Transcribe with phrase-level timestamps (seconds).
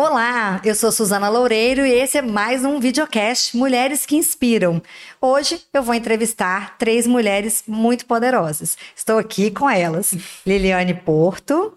[0.00, 4.80] Olá, eu sou Suzana Loureiro e esse é mais um videocast Mulheres que Inspiram.
[5.20, 8.78] Hoje eu vou entrevistar três mulheres muito poderosas.
[8.94, 10.14] Estou aqui com elas:
[10.46, 11.74] Liliane Porto,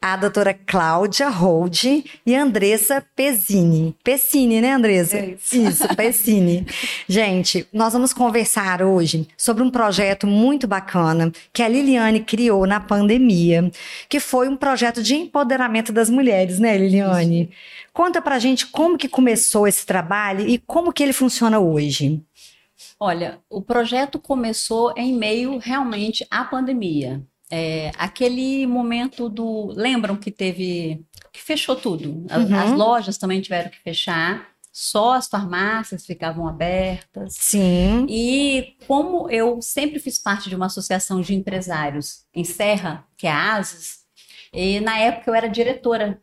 [0.00, 1.84] a doutora Cláudia Hold
[2.24, 3.96] e Andressa Pezzini.
[4.04, 5.16] Pessini, né, Andressa?
[5.16, 5.56] É isso.
[5.56, 6.66] isso, Pessini.
[7.08, 12.80] Gente, nós vamos conversar hoje sobre um projeto muito bacana que a Liliane criou na
[12.80, 13.70] pandemia,
[14.08, 17.50] que foi um projeto de empoderamento das mulheres, né, Liliane?
[17.92, 22.22] Conta pra gente como que começou esse trabalho e como que ele funciona hoje.
[22.98, 27.22] Olha, o projeto começou em meio realmente à pandemia.
[27.50, 29.72] É, aquele momento do.
[29.76, 31.04] Lembram que teve.
[31.32, 32.26] que fechou tudo.
[32.30, 32.54] A- Uhum.
[32.58, 37.34] As lojas também tiveram que fechar, só as farmácias ficavam abertas.
[37.38, 38.06] Sim.
[38.08, 43.30] E como eu sempre fiz parte de uma associação de empresários em Serra, que é
[43.30, 43.98] a ASIS,
[44.52, 46.20] e na época eu era diretora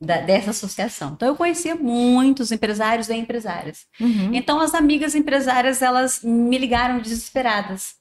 [0.00, 1.12] da- dessa associação.
[1.14, 3.86] Então eu conhecia muitos empresários e empresárias.
[4.00, 4.34] Uhum.
[4.34, 7.94] Então as amigas empresárias, elas me ligaram desesperadas.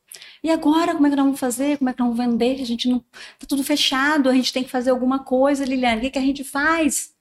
[0.43, 1.77] E agora, como é que nós vamos fazer?
[1.77, 2.61] Como é que nós vamos vender?
[2.61, 6.01] A gente não tá tudo fechado, a gente tem que fazer alguma coisa, Liliane, o
[6.01, 7.13] que, que a gente faz?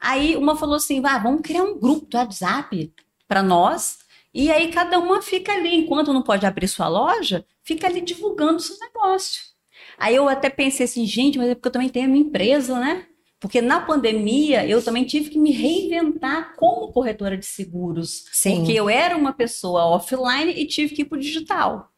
[0.00, 2.92] Aí uma falou assim: "Vá, vamos criar um grupo do WhatsApp
[3.28, 3.98] para nós,
[4.34, 8.60] e aí cada uma fica ali, enquanto não pode abrir sua loja, fica ali divulgando
[8.60, 9.52] seus negócios.
[9.98, 12.78] Aí eu até pensei assim, gente, mas é porque eu também tenho a minha empresa,
[12.78, 13.06] né?
[13.38, 18.24] Porque na pandemia eu também tive que me reinventar como corretora de seguros.
[18.32, 18.58] Sim.
[18.58, 21.91] Porque eu era uma pessoa offline e tive que ir para o digital.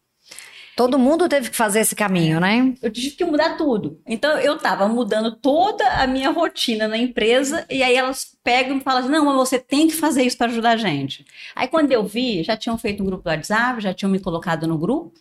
[0.76, 2.74] Todo mundo teve que fazer esse caminho, né?
[2.82, 4.00] Eu tive que mudar tudo.
[4.06, 8.80] Então eu estava mudando toda a minha rotina na empresa e aí elas pegam e
[8.80, 11.24] falam assim, não, mas você tem que fazer isso para ajudar a gente.
[11.54, 14.66] Aí quando eu vi, já tinham feito um grupo do WhatsApp, já tinham me colocado
[14.66, 15.12] no grupo.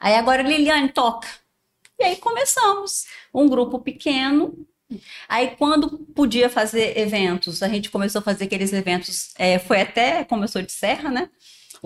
[0.00, 1.28] Aí agora, Liliane, toca.
[1.98, 3.06] E aí começamos.
[3.32, 4.66] Um grupo pequeno.
[5.28, 10.24] Aí quando podia fazer eventos, a gente começou a fazer aqueles eventos, é, foi até,
[10.24, 11.30] começou de Serra, né?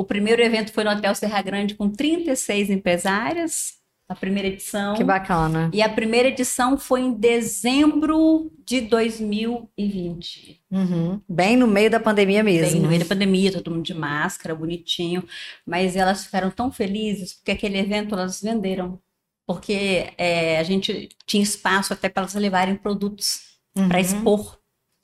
[0.00, 3.74] O primeiro evento foi no Hotel Serra Grande com 36 empresárias,
[4.08, 4.94] a primeira edição.
[4.94, 5.70] Que bacana.
[5.74, 10.62] E a primeira edição foi em dezembro de 2020.
[10.70, 11.20] Uhum.
[11.28, 12.72] Bem no meio da pandemia mesmo.
[12.72, 15.22] Bem no meio da pandemia, todo mundo de máscara, bonitinho.
[15.66, 18.98] Mas elas ficaram tão felizes porque aquele evento elas venderam.
[19.46, 23.88] Porque é, a gente tinha espaço até para elas levarem produtos Uhum.
[23.88, 24.59] para expor.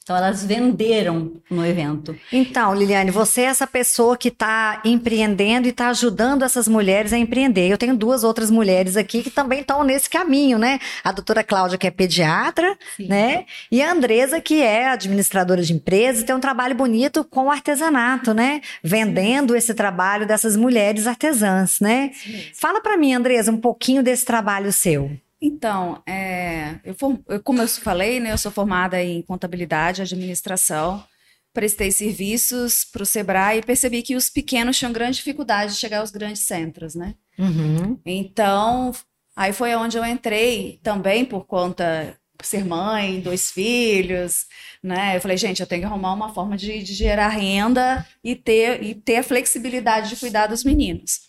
[0.06, 2.16] Então elas venderam no evento.
[2.32, 7.18] Então, Liliane, você é essa pessoa que está empreendendo e está ajudando essas mulheres a
[7.18, 7.68] empreender.
[7.68, 10.78] Eu tenho duas outras mulheres aqui que também estão nesse caminho, né?
[11.02, 13.08] A doutora Cláudia, que é pediatra, Sim.
[13.08, 13.46] né?
[13.68, 18.32] E a Andresa, que é administradora de empresas, tem um trabalho bonito com o artesanato,
[18.32, 18.60] né?
[18.84, 22.12] Vendendo esse trabalho dessas mulheres artesãs, né?
[22.54, 25.10] Fala para mim, Andresa, um pouquinho desse trabalho seu.
[25.40, 31.04] Então, é, eu, for- eu- como eu falei, né, eu sou formada em contabilidade, administração,
[31.52, 36.00] prestei serviços para o Sebrae e percebi que os pequenos tinham grande dificuldade de chegar
[36.00, 37.14] aos grandes centros, né?
[37.38, 37.98] Uhum.
[38.04, 38.92] Então,
[39.34, 44.44] aí foi onde eu entrei também por conta ser mãe, dois filhos,
[44.82, 45.16] né?
[45.16, 48.82] Eu falei, gente, eu tenho que arrumar uma forma de, de gerar renda e ter,
[48.82, 51.20] e ter a flexibilidade de cuidar dos meninos.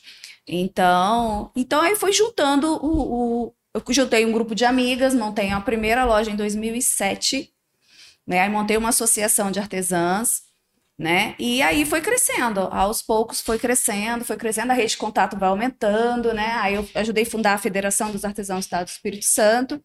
[0.45, 3.53] Então, então aí foi juntando o, o-
[3.85, 7.51] eu juntei um grupo de amigas, montei a primeira loja em 2007,
[8.25, 8.41] né?
[8.41, 10.47] Aí montei uma associação de artesãs,
[10.97, 11.35] né?
[11.37, 15.47] E aí foi crescendo, aos poucos foi crescendo, foi crescendo, a rede de contato vai
[15.47, 16.53] aumentando, né?
[16.55, 19.79] Aí eu ajudei a fundar a Federação dos Artesãos do Estado do Espírito Santo.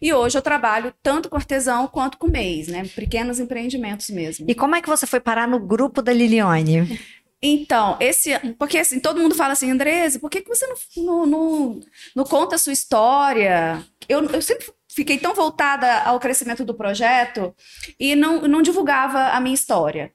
[0.00, 2.84] E hoje eu trabalho tanto com artesão quanto com MEIs, né?
[2.94, 4.44] Pequenos empreendimentos mesmo.
[4.48, 7.00] E como é que você foi parar no grupo da Liliane?
[7.40, 11.26] Então, esse, porque assim, todo mundo fala assim, Andresa, por que, que você não, não,
[11.26, 11.80] não,
[12.16, 13.84] não conta a sua história?
[14.08, 17.54] Eu, eu sempre fiquei tão voltada ao crescimento do projeto
[18.00, 20.12] e não, não divulgava a minha história.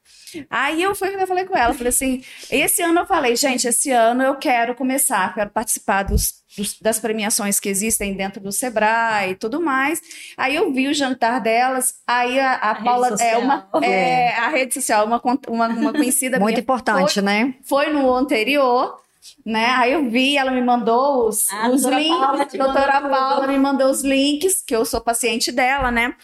[0.49, 3.91] Aí eu, fui, eu falei com ela, falei assim, esse ano eu falei, gente, esse
[3.91, 9.31] ano eu quero começar, quero participar dos, dos- das premiações que existem dentro do Sebrae
[9.31, 10.01] e tudo mais.
[10.35, 14.29] Aí eu vi o jantar delas, aí a, a, A rede Paula, é uma, é,
[14.35, 17.53] a rede social, uma, uma, uma conhecida Muito minha importante, né?
[17.63, 19.02] foi no anterior,
[19.45, 19.65] né?
[19.71, 22.17] Aí eu vi, ela me mandou os, Ah, os doutora links.
[22.19, 23.09] Paula doutora tudo.
[23.09, 26.15] Paula me mandou os links, que eu sou paciente dela, né?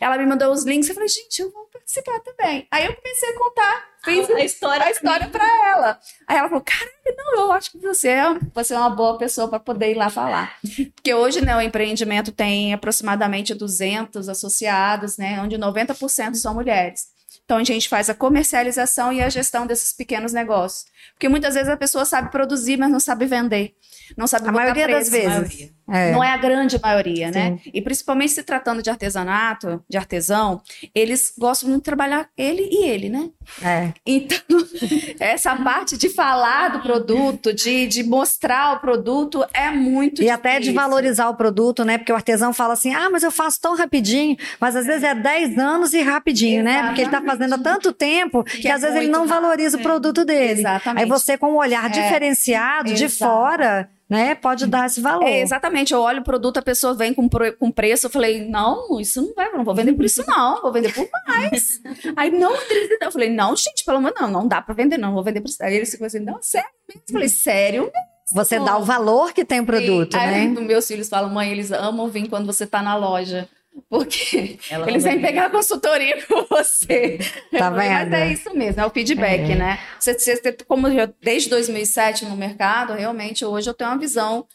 [0.00, 0.88] Ela me mandou os links.
[0.88, 2.66] Eu falei, gente, eu vou participar também.
[2.70, 4.84] Aí eu comecei a contar, fiz a história.
[4.84, 5.98] a história pra ela.
[6.26, 8.24] Aí ela falou, caraca, não, eu acho que você é,
[8.54, 10.56] você é uma boa pessoa para poder ir lá falar.
[10.94, 15.40] Porque hoje, né, o empreendimento tem aproximadamente 200 associados, né?
[15.42, 17.14] Onde 90% são mulheres.
[17.46, 20.84] Então a gente faz a comercialização e a gestão desses pequenos negócios.
[21.12, 23.72] Porque muitas vezes a pessoa sabe produzir, mas não sabe vender.
[24.16, 25.10] Não sabe A botar maioria preço.
[25.12, 25.72] das vezes.
[25.88, 26.12] É.
[26.12, 27.58] Não é a grande maioria, né?
[27.72, 30.60] E principalmente se tratando de artesanato, de artesão,
[30.94, 33.30] eles gostam muito de trabalhar ele e ele, né?
[33.62, 33.92] É.
[34.04, 34.38] Então,
[35.20, 40.54] essa parte de falar do produto, de, de mostrar o produto, é muito E até
[40.54, 40.74] de difícil.
[40.80, 41.98] valorizar o produto, né?
[41.98, 44.36] Porque o artesão fala assim: ah, mas eu faço tão rapidinho.
[44.60, 46.84] Mas às vezes é 10 anos e rapidinho, né?
[46.86, 49.82] Porque ele tá fazendo há tanto tempo que, é às vezes ele não valoriza o
[49.82, 50.60] produto dele.
[50.60, 51.02] Exatamente.
[51.02, 55.24] Aí você, com um olhar diferenciado de fora, né, pode dar esse valor.
[55.24, 59.00] É, exatamente, eu olho o produto, a pessoa vem com, com preço, eu falei, não,
[59.00, 61.80] isso não vai, não vou vender por isso não, vou vender por mais.
[62.16, 62.54] Aí, não,
[63.00, 65.48] eu falei, não, gente, pelo menos não, não dá pra vender não, vou vender por
[65.48, 65.62] isso.
[65.62, 67.02] Aí eles ficam assim, não, sério mesmo?
[67.08, 67.92] Eu falei, sério
[68.32, 70.60] Você dá o valor que tem o produto, Aí, né?
[70.60, 73.48] meus filhos falam, mãe, eles amam vir quando você tá na loja.
[73.88, 75.26] Porque Ela eles vêm também.
[75.30, 77.18] pegar consultoria com você.
[77.52, 78.14] Tá falei, Mas vendo?
[78.14, 79.54] é isso mesmo, é o feedback, É.
[79.54, 79.78] né?
[80.00, 84.46] Você, você- como eu, desde 2007 no mercado, realmente hoje eu tenho uma visão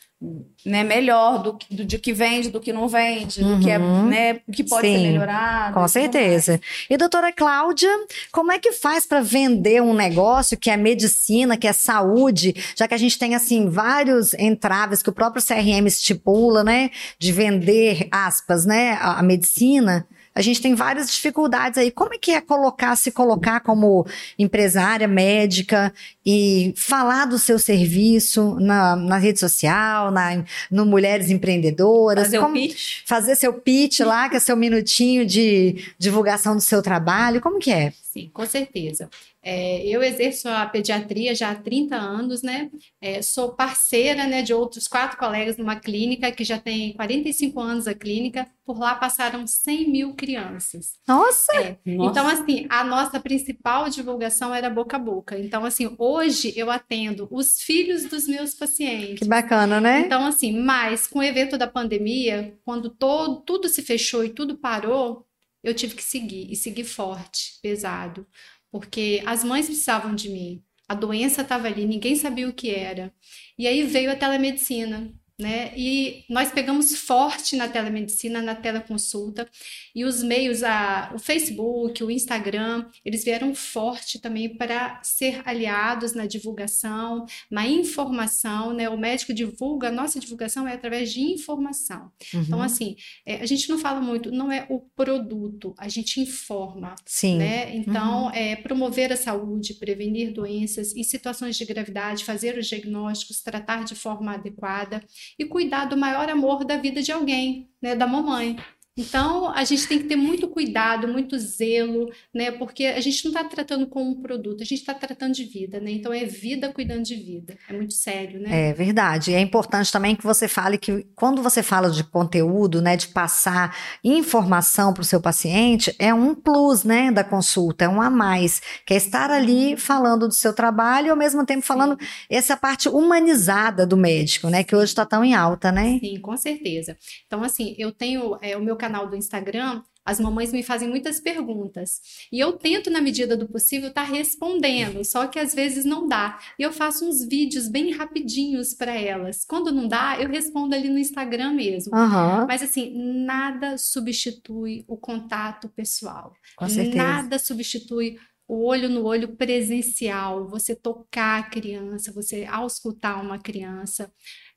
[0.65, 3.79] né, melhor do, que- do, de que vende, do que não vende, do que, é,
[3.79, 4.05] Uhum.
[4.07, 5.73] né, o que pode Sim, ser melhorado.
[5.73, 6.59] Com certeza.
[6.89, 7.89] E doutora Cláudia,
[8.31, 12.87] como é que faz para vender um negócio que é medicina, que é saúde, já
[12.87, 18.07] que a gente tem assim vários entraves que o próprio CRM estipula, né, de vender
[18.11, 20.05] aspas, né, a, a medicina?
[20.33, 21.91] A gente tem várias dificuldades aí.
[21.91, 24.05] Como é que é colocar, se colocar como
[24.39, 25.93] empresária, médica
[26.25, 32.25] e falar do seu serviço na, na rede social, na, no Mulheres Empreendedoras?
[32.25, 33.01] Fazer Como- o pitch.
[33.05, 37.41] fazer seu pitch lá, que é seu minutinho de divulgação do seu trabalho.
[37.41, 37.93] Como que é?
[38.11, 39.09] Sim, com certeza.
[39.41, 42.69] É, eu exerço a pediatria já há 30 anos, né?
[42.99, 47.87] É, sou parceira, né, de outros quatro colegas numa clínica que já tem 45 anos
[47.87, 48.45] a clínica.
[48.65, 50.99] Por lá passaram 100 mil crianças.
[51.07, 51.55] Nossa!
[51.55, 55.39] É, Então, assim, a nossa principal divulgação era boca a boca.
[55.39, 59.19] Então, assim, hoje eu atendo os filhos dos meus pacientes.
[59.19, 60.01] Que bacana, né?
[60.01, 64.57] Então, assim, mas com o evento da pandemia, quando todo, tudo se fechou e tudo
[64.57, 65.25] parou,
[65.63, 68.27] eu tive que seguir, e seguir forte, pesado,
[68.71, 73.13] porque as mães precisavam de mim, a doença estava ali, ninguém sabia o que era.
[73.57, 75.73] E aí veio a telemedicina, né?
[75.75, 79.49] E nós pegamos forte na telemedicina, na teleconsulta,
[79.95, 86.13] e os meios, a, o Facebook, o Instagram, eles vieram forte também para ser aliados
[86.13, 88.87] na divulgação, na informação, né?
[88.89, 92.11] O médico divulga, a nossa divulgação é através de informação.
[92.33, 92.63] Então, Uhum.
[92.65, 92.95] assim,
[93.25, 97.37] é, a gente não fala muito, não é o produto, a gente informa, Sim.
[97.37, 97.75] né?
[97.75, 103.83] Então, é promover a saúde, prevenir doenças em situações de gravidade, fazer os diagnósticos, tratar
[103.83, 105.03] de forma adequada
[105.37, 107.95] e cuidar do maior amor da vida de alguém, né?
[107.95, 108.57] Da mamãe.
[108.97, 112.51] Então, a gente tem que ter muito cuidado, muito zelo, né?
[112.51, 115.79] Porque a gente não está tratando com um produto, a gente está tratando de vida,
[115.79, 115.91] né?
[115.91, 117.57] Então, é vida cuidando de vida.
[117.69, 118.69] É muito sério, né?
[118.69, 119.31] É verdade.
[119.31, 123.07] E é importante também que você fale que quando você fala de conteúdo, né, de
[123.07, 128.09] passar informação para o seu paciente, é um plus, né, da consulta, é um a
[128.09, 131.97] mais, que é estar ali falando do seu trabalho e ao mesmo tempo falando
[132.29, 135.97] essa parte humanizada do médico, né, que hoje está tão em alta, né?
[136.01, 136.97] Sim, com certeza.
[137.25, 141.19] Então, assim, eu tenho é, o meu canal do Instagram, as mamães me fazem muitas
[141.19, 142.01] perguntas.
[142.31, 146.39] E eu tento, na medida do possível, estar respondendo, só que às vezes não dá.
[146.57, 149.45] E eu faço uns vídeos bem rapidinhos para elas.
[149.45, 151.95] Quando não dá, eu respondo ali no Instagram mesmo.
[151.95, 152.91] Aham, Mas assim,
[153.25, 156.33] nada substitui o contato pessoal.
[156.55, 156.97] com certeza.
[156.97, 164.11] Nada substitui o olho no olho presencial, você tocar a criança, você auscultar uma criança.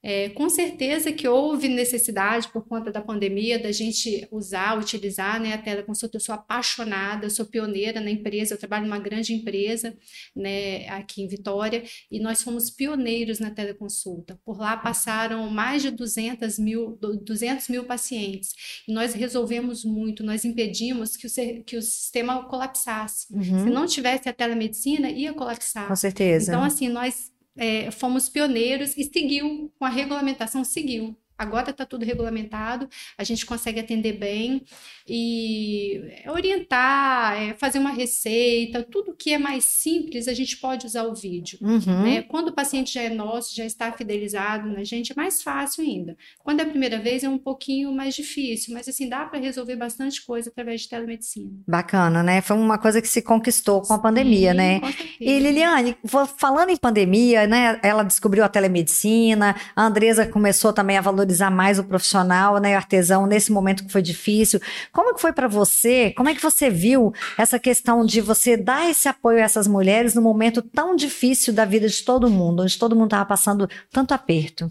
[0.07, 5.55] É, com certeza que houve necessidade, por conta da pandemia, da gente usar, utilizar né,
[5.55, 6.19] a teleconsulta.
[6.19, 9.97] Eu sou apaixonada, eu sou pioneira na empresa, eu trabalho numa grande empresa
[10.37, 11.83] né, aqui em Vitória,
[12.13, 14.39] e nós fomos pioneiros na teleconsulta.
[14.45, 18.51] Por lá passaram mais de 200 mil, 200 mil pacientes,
[18.87, 23.27] e nós resolvemos muito, nós impedimos que o, que o sistema colapsasse.
[23.29, 25.89] Se Uhum, não tivesse a telemedicina, ia colapsar.
[25.89, 26.51] com certeza.
[26.51, 31.17] Então, assim, nós é, fomos pioneiros e seguiu, com a regulamentação, seguiu.
[31.37, 32.89] Agora está tudo regulamentado,
[33.19, 34.63] a gente consegue atender bem
[35.07, 41.05] e orientar, é, fazer uma receita, tudo que é mais simples, a gente pode usar
[41.05, 41.59] o vídeo.
[41.61, 42.03] Uhum.
[42.03, 42.23] né?
[42.23, 46.17] Quando o paciente já é nosso, já está fidelizado na gente, é mais fácil ainda.
[46.39, 49.77] Quando é a primeira vez, é um pouquinho mais difícil, mas assim, dá para resolver
[49.77, 51.51] bastante coisa através de telemedicina.
[51.67, 52.41] Bacana, né?
[52.41, 54.81] Foi uma coisa que se conquistou com a pandemia, Sim, né?
[55.21, 55.97] E Liliane,
[56.39, 57.79] falando em pandemia, né?
[57.83, 62.75] Ela descobriu a telemedicina, a Andresa começou também a valorizar valorizar mais o profissional, né,
[62.75, 64.61] o artesão nesse momento que foi difícil.
[64.93, 66.13] Como que foi para você?
[66.13, 70.15] Como é que você viu essa questão de você dar esse apoio a essas mulheres
[70.15, 74.15] no momento tão difícil da vida de todo mundo, onde todo mundo estava passando tanto
[74.15, 74.71] aperto?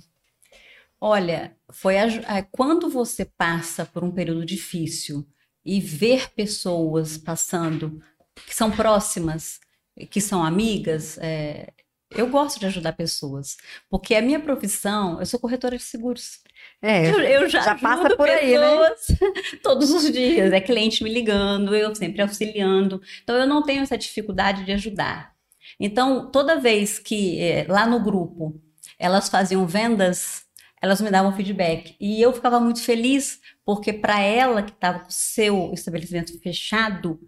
[1.00, 5.28] Olha, foi a, a, quando você passa por um período difícil
[5.66, 8.02] e ver pessoas passando
[8.48, 9.60] que são próximas,
[10.10, 11.72] que são amigas, é,
[12.16, 13.58] eu gosto de ajudar pessoas,
[13.90, 16.40] porque a minha profissão, eu sou corretora de seguros.
[16.82, 18.78] É, eu, eu já, já passa por aí, né?
[19.64, 20.52] todos os dias.
[20.52, 23.02] É cliente me ligando, eu sempre auxiliando.
[23.24, 25.34] Então, eu não tenho essa dificuldade de ajudar.
[25.80, 28.62] Então, toda vez que é, lá no grupo
[29.00, 30.44] elas faziam vendas,
[30.82, 31.96] elas me davam feedback.
[32.00, 37.20] E eu ficava muito feliz, porque para ela que estava com o seu estabelecimento fechado,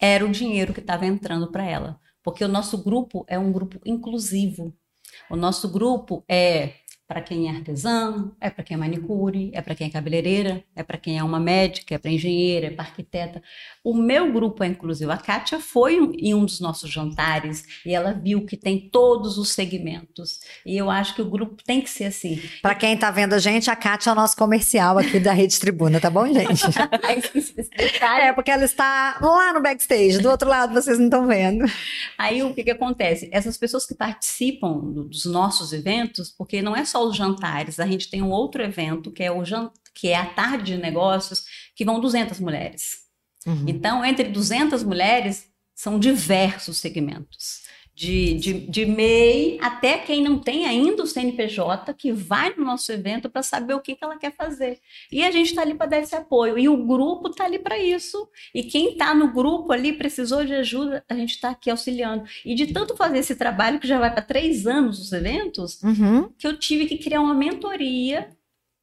[0.00, 3.78] era o dinheiro que estava entrando para ela porque o nosso grupo é um grupo
[3.84, 4.74] inclusivo.
[5.30, 6.76] O nosso grupo é
[7.06, 10.82] para quem é artesão, é para quem é manicure, é para quem é cabeleireira, é
[10.82, 13.42] para quem é uma médica, é para engenheira, é para arquiteta.
[13.82, 15.12] O meu grupo é inclusivo.
[15.12, 19.50] A Kátia foi em um dos nossos jantares e ela viu que tem todos os
[19.50, 20.40] segmentos.
[20.64, 22.40] E eu acho que o grupo tem que ser assim.
[22.62, 25.60] Para quem está vendo a gente, a Kátia é o nosso comercial aqui da Rede
[25.60, 26.64] Tribuna, tá bom, gente?
[28.00, 31.66] é, porque ela está lá no backstage, do outro lado vocês não estão vendo.
[32.16, 33.28] Aí o que, que acontece?
[33.30, 38.10] Essas pessoas que participam dos nossos eventos, porque não é só os jantares, a gente
[38.10, 39.44] tem um outro evento que é o
[39.94, 43.04] que é a tarde de negócios, que vão 200 mulheres.
[43.46, 43.64] Uhum.
[43.68, 47.63] Então, entre 200 mulheres, são diversos segmentos.
[47.94, 52.90] De, de, de MEI até quem não tem ainda o CNPJ, que vai no nosso
[52.90, 54.80] evento para saber o que, que ela quer fazer.
[55.12, 56.58] E a gente está ali para dar esse apoio.
[56.58, 58.28] E o grupo está ali para isso.
[58.52, 62.24] E quem está no grupo ali precisou de ajuda, a gente está aqui auxiliando.
[62.44, 66.28] E de tanto fazer esse trabalho, que já vai para três anos os eventos, uhum.
[66.36, 68.28] que eu tive que criar uma mentoria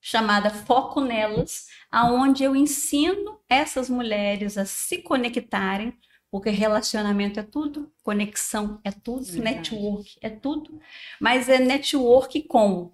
[0.02, 5.94] chamada Foco Nelas, aonde eu ensino essas mulheres a se conectarem,
[6.32, 10.80] porque relacionamento é tudo, conexão é tudo, network é tudo,
[11.20, 12.92] mas é network com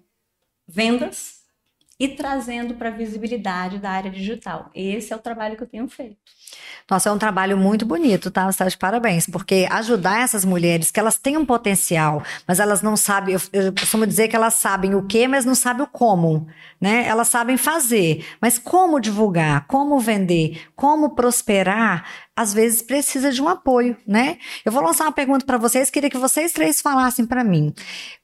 [0.66, 1.38] vendas
[2.00, 4.70] e trazendo para a visibilidade da área digital.
[4.74, 6.16] Esse é o trabalho que eu tenho feito.
[6.88, 8.50] Nossa, é um trabalho muito bonito, tá?
[8.50, 12.96] Você de parabéns, porque ajudar essas mulheres que elas têm um potencial, mas elas não
[12.96, 16.46] sabem, eu, eu costumo dizer que elas sabem o que, mas não sabem o como,
[16.80, 17.06] né?
[17.06, 22.06] Elas sabem fazer, mas como divulgar, como vender, como prosperar,
[22.38, 24.38] às vezes precisa de um apoio, né?
[24.64, 27.74] Eu vou lançar uma pergunta para vocês, queria que vocês três falassem para mim.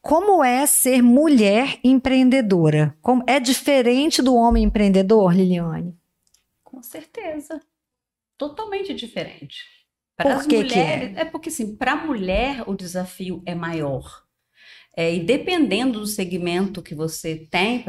[0.01, 2.97] Como é ser mulher empreendedora?
[3.03, 5.99] Como é diferente do homem empreendedor, Liliane?
[6.63, 7.61] Com certeza
[8.39, 9.65] totalmente diferente.
[10.17, 11.23] Para as mulheres, que é?
[11.23, 11.25] é?
[11.25, 14.24] porque assim, para a mulher o desafio é maior.
[14.97, 17.85] É, e dependendo do segmento que você tem,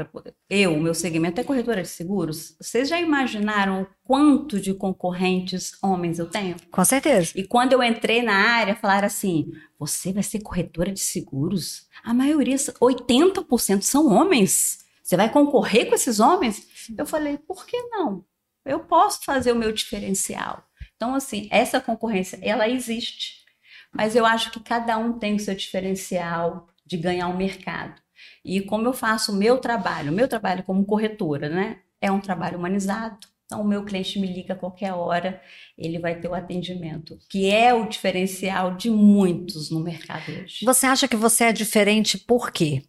[0.49, 2.55] eu, o meu segmento é corretora de seguros.
[2.59, 6.55] Vocês já imaginaram quanto de concorrentes homens eu tenho?
[6.71, 7.31] Com certeza.
[7.35, 11.87] E quando eu entrei na área, falaram assim: você vai ser corretora de seguros?
[12.03, 14.79] A maioria, 80% são homens.
[15.03, 16.67] Você vai concorrer com esses homens?
[16.97, 18.25] Eu falei: por que não?
[18.65, 20.67] eu posso fazer o meu diferencial.
[20.95, 23.45] Então, assim, essa concorrência, ela existe.
[23.93, 28.01] Mas eu acho que cada um tem o seu diferencial de ganhar o um mercado.
[28.43, 31.79] E como eu faço o meu trabalho, o meu trabalho como corretora, né?
[31.99, 33.17] É um trabalho humanizado.
[33.45, 35.39] Então, o meu cliente me liga a qualquer hora,
[35.77, 40.65] ele vai ter o atendimento, que é o diferencial de muitos no mercado hoje.
[40.65, 42.83] Você acha que você é diferente por quê?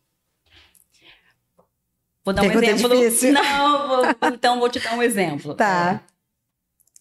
[2.24, 2.96] Vou dar Pergunta um exemplo.
[2.96, 3.32] Difícil.
[3.34, 5.54] Não, vou, então vou te dar um exemplo.
[5.54, 6.02] Tá.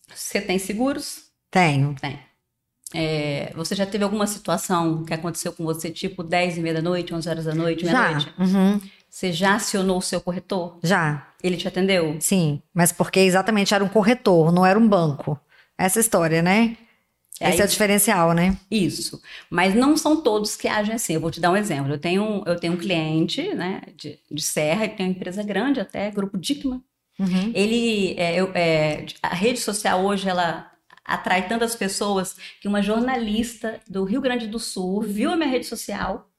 [0.10, 1.32] É, você tem seguros?
[1.50, 1.96] Tenho.
[1.96, 2.20] Tem.
[2.94, 6.82] É, você já teve alguma situação que aconteceu com você, tipo 10 e meia da
[6.82, 8.34] noite, 11 horas da noite, meia-noite?
[8.38, 8.80] Uhum.
[9.10, 10.78] Você já acionou o seu corretor?
[10.84, 11.28] Já.
[11.42, 12.18] Ele te atendeu?
[12.20, 15.40] Sim, mas porque exatamente era um corretor, não era um banco.
[15.78, 16.78] Essa história, né?
[17.40, 18.58] Esse é o diferencial, né?
[18.72, 19.22] Isso.
[19.50, 21.14] Mas não são todos que agem assim.
[21.14, 21.92] Eu vou te dar um exemplo.
[21.92, 25.82] Eu tenho, eu tenho um cliente né, de, de Serra, que tem uma empresa grande
[25.82, 26.82] até, Grupo Dickman.
[27.20, 27.52] Uhum.
[27.54, 30.72] Ele, é, eu, é, a rede social hoje, ela
[31.06, 35.66] atrai tantas pessoas que uma jornalista do Rio Grande do Sul viu a minha rede
[35.66, 36.30] social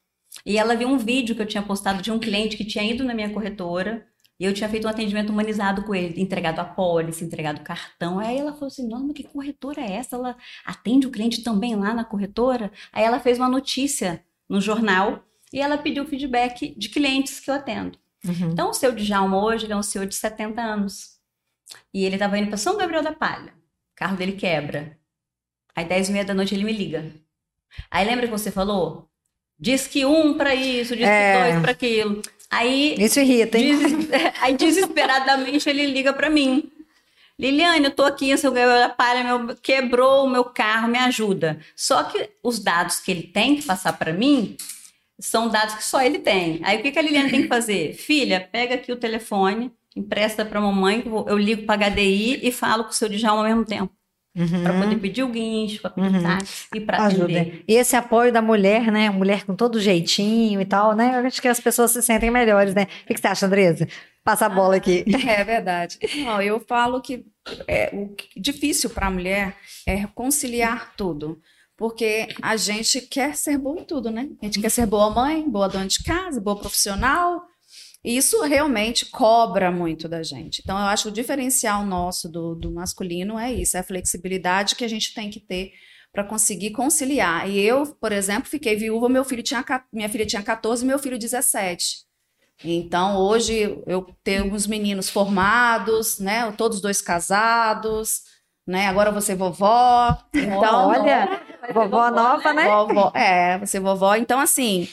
[0.44, 3.04] e ela viu um vídeo que eu tinha postado de um cliente que tinha ido
[3.04, 4.06] na minha corretora
[4.38, 8.18] e eu tinha feito um atendimento humanizado com ele, entregado a pólice, entregado o cartão.
[8.18, 10.16] Aí ela falou assim: Nossa, que corretora é essa?
[10.16, 12.70] Ela atende o cliente também lá na corretora?
[12.92, 17.54] Aí ela fez uma notícia no jornal e ela pediu feedback de clientes que eu
[17.54, 17.99] atendo.
[18.25, 18.50] Uhum.
[18.50, 21.16] Então, o seu Djalma hoje é um senhor de 70 anos.
[21.94, 23.54] E ele estava indo para São Gabriel da Palha.
[23.96, 24.98] O carro dele quebra.
[25.74, 27.10] Aí, 10 e meia da noite, ele me liga.
[27.90, 29.08] Aí, lembra que você falou?
[29.58, 31.32] Diz que um para isso, diz é.
[31.32, 32.22] que dois para aquilo.
[32.50, 33.76] Aí, Isso irrita, hein?
[33.78, 34.08] des-
[34.40, 36.70] aí desesperadamente ele liga pra mim.
[37.38, 41.58] Liliane, eu tô aqui, seu da palha meu, quebrou o meu carro, me ajuda.
[41.74, 44.56] Só que os dados que ele tem que passar pra mim
[45.18, 46.60] são dados que só ele tem.
[46.64, 47.94] Aí o que, que a Liliane tem que fazer?
[47.94, 52.84] Filha, pega aqui o telefone, empresta pra mamãe, que eu ligo pra HDI e falo
[52.84, 53.92] com o seu Djalma ao mesmo tempo.
[54.62, 56.22] Pra poder pedir o guincho, pra pedir Uhum.
[56.22, 57.24] táxi e pra Ajuda.
[57.24, 57.64] atender.
[57.66, 59.08] E esse apoio da mulher, né?
[59.08, 61.18] Mulher com todo jeitinho e tal, né?
[61.18, 62.86] Eu acho que as pessoas se sentem melhores, né?
[63.04, 63.88] O que você acha, Andresa?
[64.22, 65.04] Passa a bola aqui.
[65.26, 65.98] É verdade.
[66.16, 67.24] Não, eu falo que
[67.66, 71.40] é, o difícil para a mulher é conciliar tudo.
[71.74, 74.28] Porque a gente quer ser boa em tudo, né?
[74.42, 77.42] A gente quer ser boa mãe, boa dona de casa, boa profissional.
[78.06, 80.60] E isso realmente cobra muito da gente.
[80.62, 84.76] Então, eu acho que o diferencial nosso do, do masculino é isso, é a flexibilidade
[84.76, 85.72] que a gente tem que ter
[86.12, 87.50] para conseguir conciliar.
[87.50, 91.00] E eu, por exemplo, fiquei viúva, meu filho tinha, minha filha tinha 14 e meu
[91.00, 92.06] filho 17.
[92.62, 96.52] Então, hoje eu tenho uns meninos formados, né?
[96.52, 98.22] Todos dois casados,
[98.64, 98.86] né?
[98.86, 100.16] Agora você vovó.
[100.32, 101.42] Então, Olha,
[101.75, 102.68] vovó nova, né?
[102.68, 104.14] Vovó, é, você vovó.
[104.14, 104.88] Então, assim,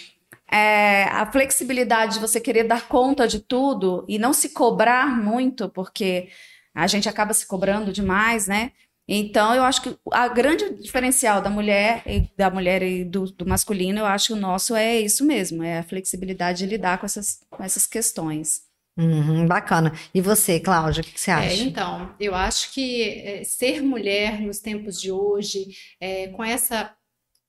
[0.54, 5.70] é, a flexibilidade de você querer dar conta de tudo e não se cobrar muito,
[5.70, 6.30] porque
[6.76, 8.72] a gente acaba se cobrando demais, né?
[9.08, 13.46] Então, eu acho que a grande diferencial da mulher e da mulher e do, do
[13.46, 17.06] masculino, eu acho que o nosso é isso mesmo, é a flexibilidade de lidar com
[17.06, 18.62] essas, com essas questões.
[18.98, 19.92] Uhum, bacana.
[20.14, 21.64] E você, Cláudia, o que você É, acha?
[21.64, 25.68] então, eu acho que é, ser mulher nos tempos de hoje,
[26.00, 26.96] é, com essa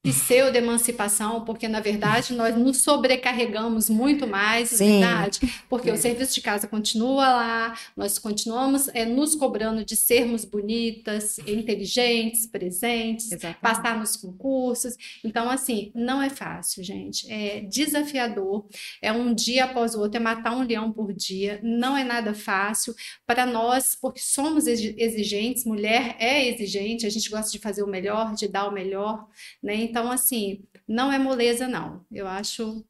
[0.05, 5.01] pseudo-emancipação, porque na verdade nós nos sobrecarregamos muito mais, na Sim.
[5.01, 5.93] verdade, porque É.
[5.93, 12.47] o serviço de casa continua lá, nós continuamos é, nos cobrando de sermos bonitas, inteligentes,
[12.47, 13.31] presentes,
[13.61, 14.95] passar nos concursos.
[15.25, 17.31] Então, assim, não é fácil, gente.
[17.33, 18.67] É desafiador.
[19.01, 21.59] É um dia após o outro, é matar um leão por dia.
[21.63, 22.95] Não é nada fácil
[23.27, 25.65] para nós, porque somos exi- exigentes.
[25.65, 27.07] Mulher é exigente.
[27.07, 29.27] A gente gosta de fazer o melhor, de dar o melhor,
[29.63, 29.75] né?
[29.95, 30.59] Então, assim,
[30.89, 32.01] não é moleza, não.
[32.11, 32.85] Eu acho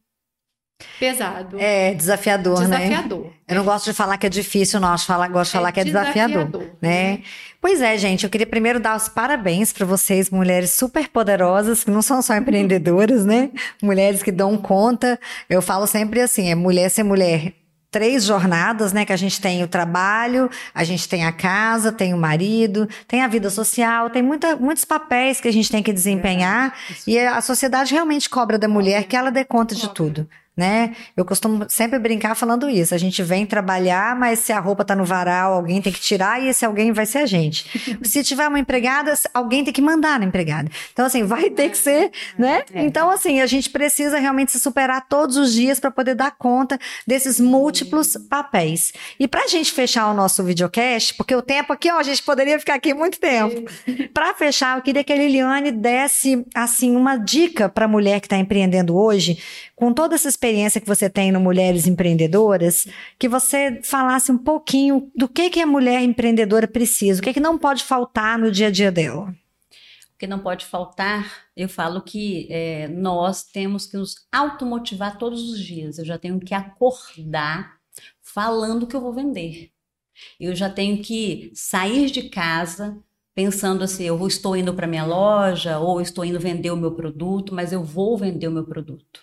[0.98, 1.60] pesado.
[1.60, 2.78] É desafiador, né?
[2.78, 3.30] desafiador.
[3.46, 4.88] Eu não gosto de falar que é difícil, não.
[4.88, 6.48] Acho falar, gosto de falar que é desafiador.
[6.80, 7.22] né?
[7.60, 11.90] Pois é, gente, eu queria primeiro dar os parabéns para vocês, mulheres super poderosas, que
[11.90, 13.50] não são só empreendedoras, né?
[13.82, 15.20] Mulheres que dão conta.
[15.46, 17.52] Eu falo sempre assim, é mulher ser mulher.
[17.94, 19.04] Três jornadas, né?
[19.04, 23.22] Que a gente tem o trabalho, a gente tem a casa, tem o marido, tem
[23.22, 26.74] a vida social, tem muita, muitos papéis que a gente tem que desempenhar.
[27.06, 30.94] E a sociedade realmente cobra da mulher que ela dê conta de tudo né?
[31.16, 32.94] Eu costumo sempre brincar falando isso.
[32.94, 36.40] A gente vem trabalhar, mas se a roupa tá no varal, alguém tem que tirar
[36.40, 37.98] e esse alguém vai ser a gente.
[38.02, 40.70] se tiver uma empregada, alguém tem que mandar na empregada.
[40.92, 42.62] Então assim, vai ter que ser, né?
[42.72, 46.78] Então assim, a gente precisa realmente se superar todos os dias para poder dar conta
[47.06, 48.92] desses múltiplos papéis.
[49.18, 52.58] E pra gente fechar o nosso videocast, porque o tempo aqui, ó, a gente poderia
[52.58, 53.70] ficar aqui muito tempo.
[54.14, 58.26] Para fechar, eu queria que a Liliane desse assim uma dica para a mulher que
[58.26, 59.38] está empreendendo hoje,
[59.74, 62.86] com toda essa experiência que você tem no Mulheres Empreendedoras,
[63.18, 67.40] que você falasse um pouquinho do que que a mulher empreendedora precisa, o que que
[67.40, 69.34] não pode faltar no dia a dia dela.
[70.14, 75.50] O que não pode faltar, eu falo que é, nós temos que nos automotivar todos
[75.50, 75.98] os dias.
[75.98, 77.78] Eu já tenho que acordar
[78.22, 79.70] falando que eu vou vender.
[80.38, 82.96] Eu já tenho que sair de casa
[83.34, 87.52] pensando assim, eu estou indo para minha loja ou estou indo vender o meu produto,
[87.52, 89.20] mas eu vou vender o meu produto.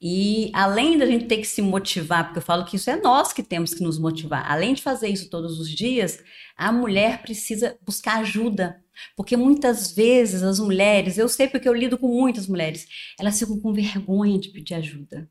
[0.00, 3.32] E além da gente ter que se motivar, porque eu falo que isso é nós
[3.32, 6.22] que temos que nos motivar, além de fazer isso todos os dias,
[6.56, 8.82] a mulher precisa buscar ajuda.
[9.16, 12.86] Porque muitas vezes as mulheres, eu sei porque eu lido com muitas mulheres,
[13.18, 15.28] elas ficam com vergonha de pedir ajuda.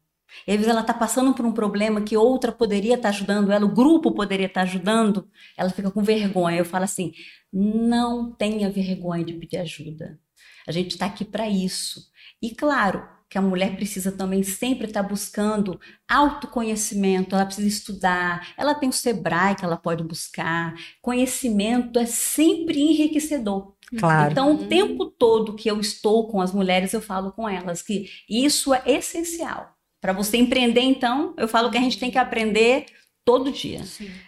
[0.47, 3.65] E às vezes ela está passando por um problema que outra poderia estar ajudando ela,
[3.65, 6.57] o grupo poderia estar ajudando, ela fica com vergonha.
[6.57, 7.13] Eu falo assim:
[7.53, 10.19] não tenha vergonha de pedir ajuda.
[10.67, 12.09] A gente está aqui para isso.
[12.41, 18.73] E claro que a mulher precisa também sempre estar buscando autoconhecimento, ela precisa estudar, ela
[18.73, 20.73] tem o Sebrae que ela pode buscar.
[21.01, 23.73] Conhecimento é sempre enriquecedor.
[23.99, 24.31] Claro.
[24.31, 28.09] Então, o tempo todo que eu estou com as mulheres, eu falo com elas que
[28.29, 29.75] isso é essencial.
[29.99, 32.85] Para você empreender, então, eu falo que a gente tem que aprender
[33.25, 33.81] todo dia.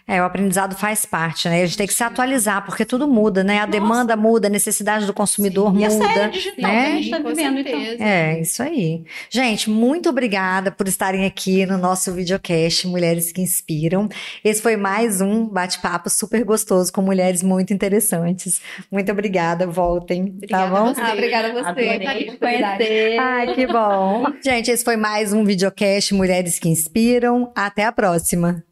[0.08, 1.62] É, o aprendizado faz parte, né?
[1.62, 3.60] A gente tem que se atualizar, porque tudo muda, né?
[3.60, 6.28] A demanda muda, a necessidade do consumidor E essa era muda.
[6.30, 6.82] digital né?
[6.82, 8.06] que a gente está vivendo, então.
[8.06, 9.04] É, isso aí.
[9.30, 14.08] Gente, muito obrigada por estarem aqui no nosso videocast Mulheres que Inspiram.
[14.44, 18.60] Esse foi mais um bate-papo super gostoso com mulheres muito interessantes.
[18.90, 20.76] Muito obrigada, voltem, tá Obrigada bom?
[20.76, 21.00] a você.
[21.00, 21.68] Ah, obrigada a você.
[21.68, 23.18] Adorei conhecer.
[23.20, 24.24] Ai, que bom.
[24.42, 27.52] Gente, esse foi mais um videocast Mulheres que Inspiram.
[27.54, 28.64] Até a próxima.